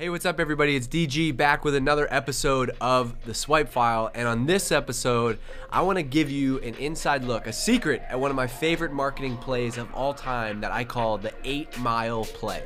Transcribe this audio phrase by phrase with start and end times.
[0.00, 0.76] Hey, what's up, everybody?
[0.76, 4.10] It's DG back with another episode of The Swipe File.
[4.14, 5.38] And on this episode,
[5.68, 8.94] I want to give you an inside look, a secret at one of my favorite
[8.94, 12.62] marketing plays of all time that I call the 8 Mile Play.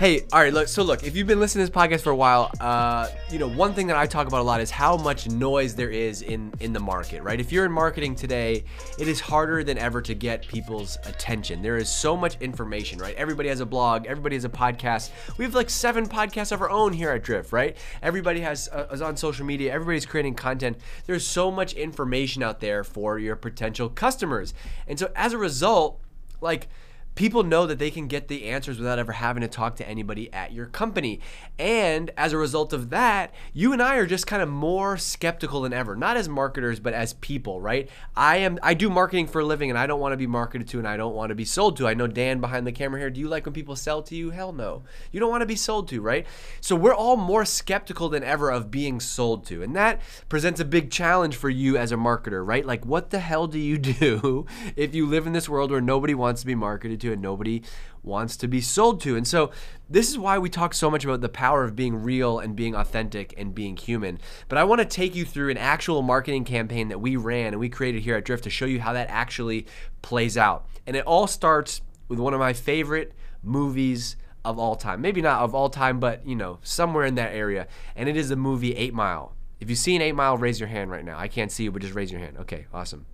[0.00, 2.16] Hey, all right, look, so look, if you've been listening to this podcast for a
[2.16, 5.28] while, uh, you know, one thing that I talk about a lot is how much
[5.28, 7.38] noise there is in in the market, right?
[7.38, 8.64] If you're in marketing today,
[8.98, 11.60] it is harder than ever to get people's attention.
[11.60, 13.14] There is so much information, right?
[13.16, 15.10] Everybody has a blog, everybody has a podcast.
[15.36, 17.76] We have like seven podcasts of our own here at Drift, right?
[18.00, 20.78] Everybody has uh, is on social media, everybody's creating content.
[21.04, 24.54] There's so much information out there for your potential customers.
[24.88, 26.00] And so as a result,
[26.40, 26.68] like
[27.14, 30.32] people know that they can get the answers without ever having to talk to anybody
[30.32, 31.20] at your company.
[31.58, 35.62] And as a result of that, you and I are just kind of more skeptical
[35.62, 37.88] than ever, not as marketers, but as people, right?
[38.16, 40.68] I am I do marketing for a living and I don't want to be marketed
[40.68, 41.88] to and I don't want to be sold to.
[41.88, 44.30] I know Dan behind the camera here, do you like when people sell to you?
[44.30, 44.82] Hell no.
[45.10, 46.26] You don't want to be sold to, right?
[46.60, 49.62] So we're all more skeptical than ever of being sold to.
[49.62, 52.64] And that presents a big challenge for you as a marketer, right?
[52.64, 56.14] Like what the hell do you do if you live in this world where nobody
[56.14, 57.62] wants to be marketed to and nobody
[58.02, 59.16] wants to be sold to.
[59.16, 59.50] And so
[59.88, 62.74] this is why we talk so much about the power of being real and being
[62.74, 64.18] authentic and being human.
[64.48, 67.60] But I want to take you through an actual marketing campaign that we ran and
[67.60, 69.66] we created here at Drift to show you how that actually
[70.02, 70.66] plays out.
[70.86, 73.12] And it all starts with one of my favorite
[73.42, 75.00] movies of all time.
[75.00, 77.66] Maybe not of all time, but you know, somewhere in that area.
[77.94, 79.34] And it is the movie 8 Mile.
[79.60, 81.18] If you've seen 8 Mile, raise your hand right now.
[81.18, 82.38] I can't see you, but just raise your hand.
[82.38, 83.04] Okay, awesome.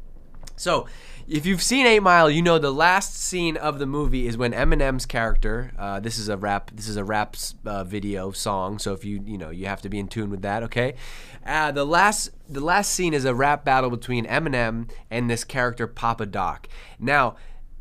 [0.56, 0.86] So,
[1.28, 4.52] if you've seen Eight Mile, you know the last scene of the movie is when
[4.52, 5.72] Eminem's character.
[5.76, 6.70] Uh, this is a rap.
[6.72, 8.78] This is a rap uh, video song.
[8.78, 10.62] So if you you know you have to be in tune with that.
[10.62, 10.94] Okay.
[11.44, 15.88] Uh, the last the last scene is a rap battle between Eminem and this character
[15.88, 16.68] Papa Doc.
[17.00, 17.34] Now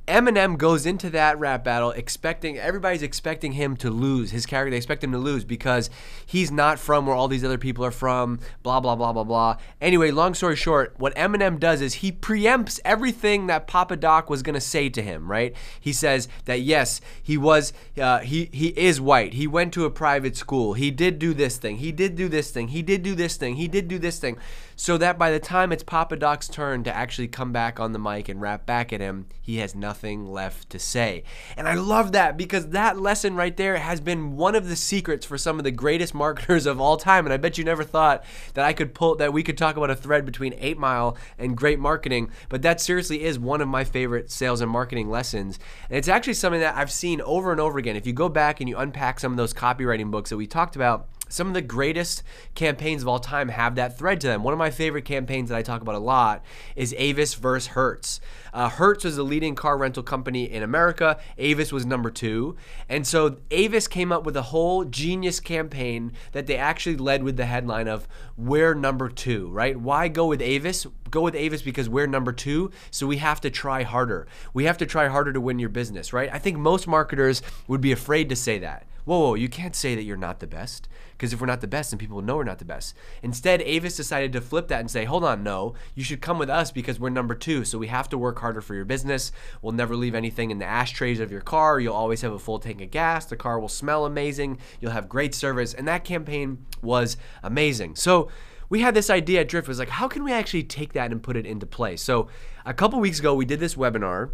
[0.07, 4.31] Eminem goes into that rap battle expecting everybody's expecting him to lose.
[4.31, 5.89] His character they expect him to lose because
[6.25, 9.57] he's not from where all these other people are from, blah blah blah blah blah.
[9.81, 14.43] Anyway, long story short, what Eminem does is he preempts everything that Papa Doc was
[14.43, 15.55] to say to him, right?
[15.79, 19.33] He says that yes, he was uh, he he is white.
[19.33, 20.73] He went to a private school.
[20.73, 21.77] He did do this thing.
[21.77, 22.67] He did do this thing.
[22.67, 23.55] He did do this thing.
[23.55, 24.37] He did do this thing.
[24.77, 27.99] So that by the time it's Papa Doc's turn to actually come back on the
[27.99, 31.23] mic and rap back at him, he has nothing nothing left to say.
[31.55, 35.25] And I love that because that lesson right there has been one of the secrets
[35.25, 37.25] for some of the greatest marketers of all time.
[37.25, 38.25] And I bet you never thought
[38.55, 41.55] that I could pull that we could talk about a thread between 8 Mile and
[41.55, 45.59] great marketing, but that seriously is one of my favorite sales and marketing lessons.
[45.89, 47.95] And it's actually something that I've seen over and over again.
[47.95, 50.75] If you go back and you unpack some of those copywriting books that we talked
[50.75, 54.43] about, some of the greatest campaigns of all time have that thread to them.
[54.43, 56.43] One of my favorite campaigns that I talk about a lot
[56.75, 58.19] is Avis versus Hertz.
[58.53, 61.19] Uh, Hertz was the leading car rental company in America.
[61.37, 62.55] Avis was number two.
[62.87, 67.37] And so Avis came up with a whole genius campaign that they actually led with
[67.37, 69.79] the headline of We're number two, right?
[69.79, 70.87] Why go with Avis?
[71.09, 72.71] Go with Avis because we're number two.
[72.91, 74.27] So we have to try harder.
[74.53, 76.29] We have to try harder to win your business, right?
[76.31, 79.95] I think most marketers would be afraid to say that whoa, whoa, you can't say
[79.95, 80.89] that you're not the best.
[81.11, 82.93] Because if we're not the best, then people will know we're not the best.
[83.23, 86.49] Instead, Avis decided to flip that and say, hold on, no, you should come with
[86.49, 87.63] us because we're number two.
[87.63, 89.31] So we have to work harder for your business.
[89.61, 91.79] We'll never leave anything in the ashtrays of your car.
[91.79, 93.25] You'll always have a full tank of gas.
[93.25, 94.57] The car will smell amazing.
[94.81, 95.73] You'll have great service.
[95.73, 97.95] And that campaign was amazing.
[97.95, 98.29] So,
[98.67, 101.21] we had this idea at Drift was like, how can we actually take that and
[101.21, 101.95] put it into play?
[101.95, 102.27] So
[102.65, 104.31] a couple weeks ago, we did this webinar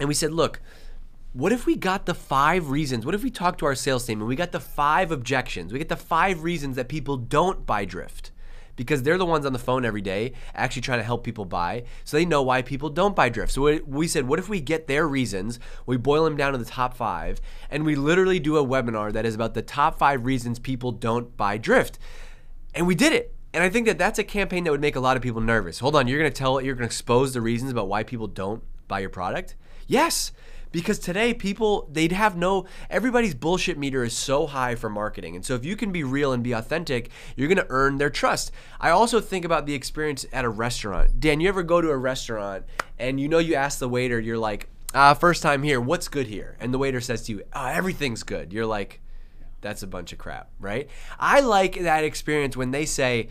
[0.00, 0.60] and we said, look,
[1.32, 3.06] what if we got the five reasons?
[3.06, 5.72] What if we talked to our sales team and we got the five objections?
[5.72, 8.32] We get the five reasons that people don't buy Drift
[8.76, 11.84] because they're the ones on the phone every day actually trying to help people buy.
[12.04, 13.52] So they know why people don't buy Drift.
[13.52, 16.66] So we said, what if we get their reasons, we boil them down to the
[16.66, 20.58] top five, and we literally do a webinar that is about the top five reasons
[20.58, 21.98] people don't buy Drift?
[22.74, 23.34] And we did it.
[23.54, 25.78] And I think that that's a campaign that would make a lot of people nervous.
[25.78, 28.26] Hold on, you're going to tell, you're going to expose the reasons about why people
[28.26, 29.56] don't buy your product?
[29.86, 30.32] Yes
[30.72, 35.36] because today people they'd have no everybody's bullshit meter is so high for marketing.
[35.36, 38.10] And so if you can be real and be authentic you're going to earn their
[38.10, 38.50] trust.
[38.80, 41.20] I also think about the experience at a restaurant.
[41.20, 42.64] Dan you ever go to a restaurant
[42.98, 46.26] and you know you ask the waiter you're like uh, first time here what's good
[46.26, 46.56] here?
[46.60, 48.52] And the waiter says to you oh, everything's good.
[48.52, 49.00] You're like
[49.60, 50.88] that's a bunch of crap right?
[51.20, 53.28] I like that experience when they say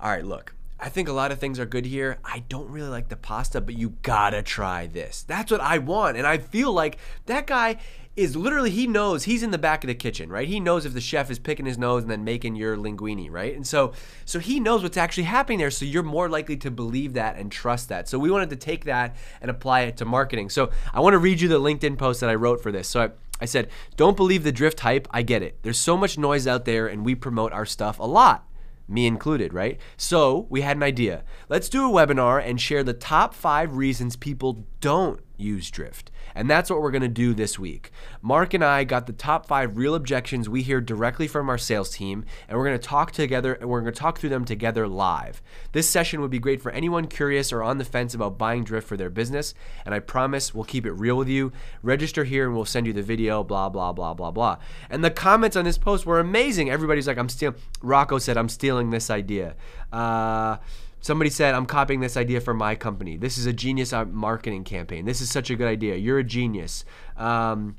[0.00, 2.18] all right look I think a lot of things are good here.
[2.24, 5.22] I don't really like the pasta, but you gotta try this.
[5.22, 6.16] That's what I want.
[6.16, 7.76] And I feel like that guy
[8.16, 10.48] is literally he knows he's in the back of the kitchen, right?
[10.48, 13.54] He knows if the chef is picking his nose and then making your linguine, right?
[13.54, 13.92] And so
[14.24, 17.52] so he knows what's actually happening there, so you're more likely to believe that and
[17.52, 18.08] trust that.
[18.08, 20.50] So we wanted to take that and apply it to marketing.
[20.50, 22.88] So I want to read you the LinkedIn post that I wrote for this.
[22.88, 25.06] So I I said, "Don't believe the drift hype.
[25.12, 25.58] I get it.
[25.62, 28.48] There's so much noise out there and we promote our stuff a lot."
[28.88, 29.80] Me included, right?
[29.96, 31.24] So we had an idea.
[31.48, 36.10] Let's do a webinar and share the top five reasons people don't use drift.
[36.34, 37.90] And that's what we're to do this week.
[38.20, 41.90] Mark and I got the top five real objections we hear directly from our sales
[41.90, 45.42] team, and we're to talk together and we're to talk through them together live.
[45.72, 48.88] This session would be great for anyone curious or on the fence about buying drift
[48.88, 51.52] for their business, and I promise we'll keep it real with you.
[51.82, 54.58] Register here and we'll send you the video, blah, blah, blah, blah, blah.
[54.90, 56.70] And the comments on this post were amazing.
[56.70, 57.56] Everybody's like, I'm stealing.
[57.82, 59.56] Rocco said, I'm stealing this idea.
[59.92, 60.56] Uh,
[61.02, 63.16] Somebody said, I'm copying this idea for my company.
[63.16, 65.04] This is a genius marketing campaign.
[65.04, 65.96] This is such a good idea.
[65.96, 66.84] You're a genius.
[67.16, 67.76] Um,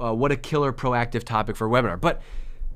[0.00, 1.98] uh, what a killer proactive topic for a webinar.
[1.98, 2.20] But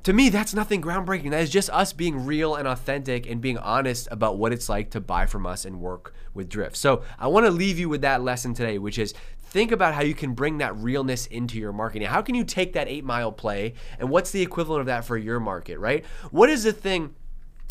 [0.03, 1.29] to me, that's nothing groundbreaking.
[1.29, 4.89] That is just us being real and authentic and being honest about what it's like
[4.91, 6.77] to buy from us and work with Drift.
[6.77, 10.01] So I want to leave you with that lesson today, which is think about how
[10.01, 12.07] you can bring that realness into your marketing.
[12.07, 15.15] How can you take that eight mile play and what's the equivalent of that for
[15.15, 16.03] your market, right?
[16.31, 17.13] What is the thing?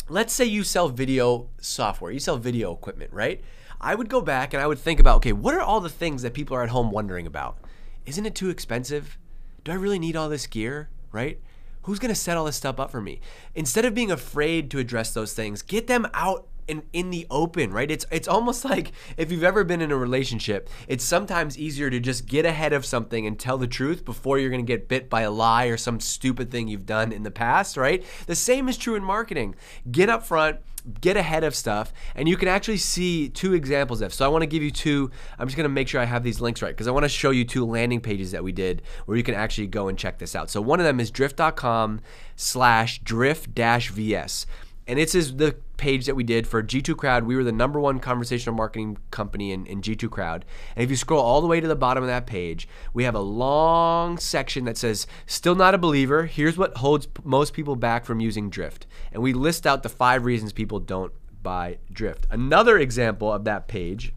[0.09, 3.41] Let's say you sell video software, you sell video equipment, right?
[3.79, 6.21] I would go back and I would think about, okay, what are all the things
[6.21, 7.57] that people are at home wondering about?
[8.05, 9.17] Isn't it too expensive?
[9.63, 11.39] Do I really need all this gear, right?
[11.83, 13.21] Who's to set all this stuff up for me?
[13.55, 17.71] Instead of being afraid to address those things, get them out in, in the open,
[17.71, 17.91] right?
[17.91, 21.99] It's it's almost like if you've ever been in a relationship, it's sometimes easier to
[21.99, 25.09] just get ahead of something and tell the truth before you're going to get bit
[25.09, 28.03] by a lie or some stupid thing you've done in the past, right?
[28.25, 29.55] The same is true in marketing.
[29.91, 30.59] Get up front,
[31.01, 34.41] get ahead of stuff and you can actually see two examples of so i want
[34.41, 36.71] to give you two i'm just going to make sure i have these links right
[36.71, 39.35] because i want to show you two landing pages that we did where you can
[39.35, 42.01] actually go and check this out so one of them is drift.com
[42.35, 44.47] slash drift dash vs
[44.87, 47.23] and it's is the page that we did for G2 Crowd.
[47.23, 50.45] We were the number one conversational marketing company in, in G2 Crowd.
[50.75, 53.15] And if you scroll all the way to the bottom of that page, we have
[53.15, 56.27] a long section that says, Still not a believer.
[56.27, 58.85] Here's what holds most people back from using Drift.
[59.11, 61.11] And we list out the five reasons people don't
[61.41, 62.27] buy Drift.
[62.29, 64.13] Another example of that page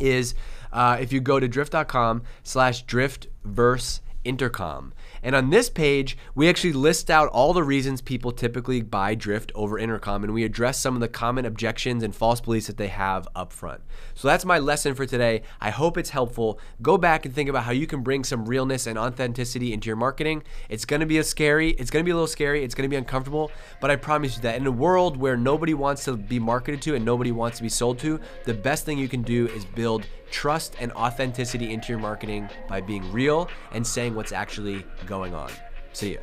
[0.00, 0.34] is
[0.72, 4.92] uh, if you go to drift.com slash drift verse intercom.
[5.22, 9.50] And on this page, we actually list out all the reasons people typically buy Drift
[9.54, 12.88] over Intercom, and we address some of the common objections and false beliefs that they
[12.88, 13.80] have up front.
[14.14, 15.42] So that's my lesson for today.
[15.60, 16.60] I hope it's helpful.
[16.82, 19.96] Go back and think about how you can bring some realness and authenticity into your
[19.96, 20.42] marketing.
[20.68, 22.88] It's going to be a scary, it's going to be a little scary, it's going
[22.88, 26.16] to be uncomfortable, but I promise you that in a world where nobody wants to
[26.16, 29.22] be marketed to and nobody wants to be sold to, the best thing you can
[29.22, 34.32] do is build trust and authenticity into your marketing by being real and saying what's
[34.32, 35.48] actually going on.
[35.92, 36.18] See you.